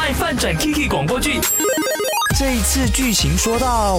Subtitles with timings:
[0.00, 1.38] 卖饭转 Kiki 广播剧。
[2.38, 3.98] 这一次剧情说到。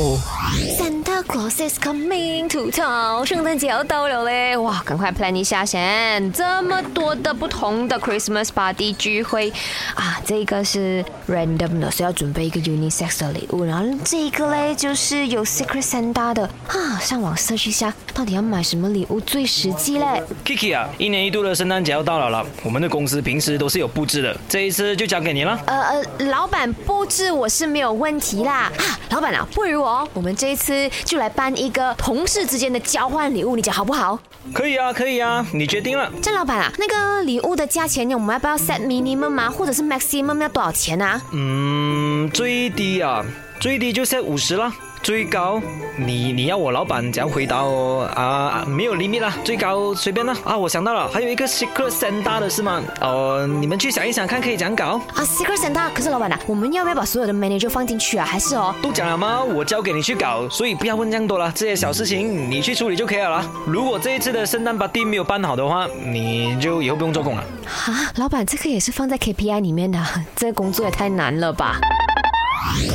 [1.21, 4.57] Santa Claus is coming to town，圣诞节要到了嘞！
[4.57, 6.31] 哇，赶快 plan 一下先。
[6.31, 9.51] 这么多的不同的 Christmas party 聚会
[9.93, 13.63] 啊，这个是 random 的，是要准备一个 unisex 的礼物。
[13.63, 16.99] 然后这个嘞，就是有 Secret Santa 的啊。
[16.99, 25.59] 上网 search 一下，到底要买什么礼物最实际嘞？Kiki 啊，一年一度的圣诞节要到了了，我们的公司平时都是有布置的，这一次就交给你了。
[25.67, 28.71] 呃呃，老板布置我是没有问题啦。
[28.77, 30.89] 啊，老板啊，不如哦，我们这一次。
[31.11, 34.17] 就来办一个同事之间的交换礼物，你讲好不好？
[34.53, 36.09] 可以啊，可以啊，你决定了。
[36.21, 41.21] 郑老板啊，那个礼物的价钱，我们要不要 set minimum 啊，或者是 maximum 要多少钱啊？
[41.33, 43.25] 嗯，最低啊，
[43.59, 44.73] 最低就 set 五十了。
[45.03, 45.59] 最高，
[45.97, 48.07] 你你要我老板怎样回答哦？
[48.15, 50.35] 啊，没有 limit 啦，最高随便啦。
[50.43, 52.83] 啊，我想到了，还有一个 secret Santa 的是吗？
[53.01, 55.01] 哦，你们去想一想，看可以怎样搞。
[55.15, 58.25] 啊，secret Santa，可是老板啊，我们要不要把所有的 manager 放进去啊？
[58.25, 58.75] 还是哦？
[58.79, 59.43] 都讲了吗？
[59.43, 63.45] 我交给你去搞，所以不要问这样多了，这些小事情你去处理就可以了啦。
[63.65, 67.41] 如果这一次的圣诞 party 没有办好的话，你就以后不用做工了。
[67.41, 69.99] 啊，老板，这个也是放在 KPI 里面的，
[70.35, 71.79] 这个工作也太难了吧？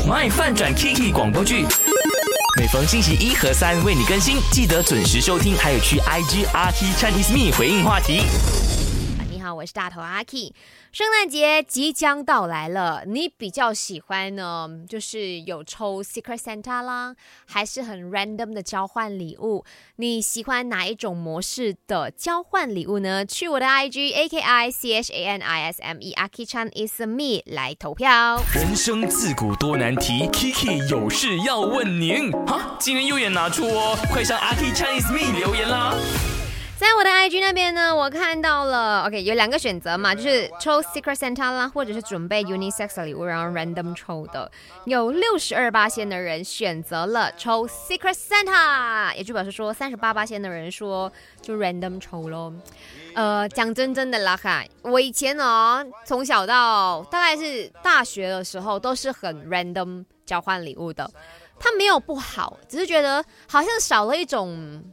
[0.08, 1.66] 卖饭转 Kiki 广播剧。
[2.58, 8.22] 每逢星期一和三为你更新，记得准时收听，还有去 IG R T Chinese Me 回应话题。
[9.54, 10.52] 我是大头阿 K。
[10.92, 14.68] 圣诞节即将到来了，你比较喜欢呢？
[14.88, 17.14] 就是有抽 Secret Santa 啦，
[17.46, 19.64] 还是很 random 的交换礼物？
[19.96, 23.24] 你喜欢哪一种模式的交换礼物呢？
[23.26, 26.70] 去我的 IG A K I C H A N I S M E A K Chan
[26.74, 28.42] is me 来投票。
[28.54, 32.30] 人生自古多难题，Kiki 有事要问您。
[32.46, 35.94] 哈，今天又也拿出哦，快上 A K Chan is me 留言啦。
[36.78, 44.50] 在我的 IG 那边呢，我看到了，OK，有两个选择嘛，就是抽 Secret Santa 啦，或者是准备 Unisex 的礼物，然后 random 抽的。
[44.84, 52.52] 有六十二八仙的人选择了抽 Secret Santa，也就表示说三十八八仙的人说就 random 抽咯。
[53.14, 61.10] 呃，讲真真的啦哈，我以前呢，从小到大概是大学的时候，都是很 random 交换礼物的。
[61.58, 64.84] 它没有不好，只是觉得好像少了一种。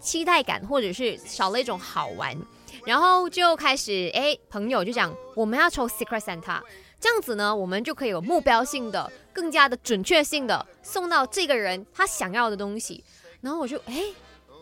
[0.00, 2.36] 期待感，或者是少了一种好玩，
[2.84, 6.60] 然后就开始哎，朋友就讲我们要抽 Secret Santa，
[7.00, 13.04] 这样子呢，我们就可以有目标性的、更加的准确性的送到这个人他想要的东西。
[13.40, 14.02] 然后我就哎，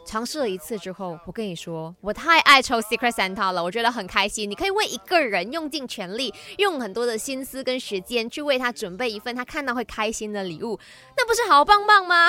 [0.06, 4.50] 尝试了一次之后，我跟你说，我太爱抽 Secret Santa 了，我觉得很开心。
[4.50, 10.78] 你可以为一个人用尽全力，用很多的心思跟时间去为他准备一份他看到会开心的礼物，
[11.16, 12.28] 那不是好棒棒吗？